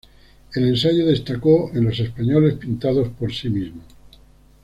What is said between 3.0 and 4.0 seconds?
por sí mismos".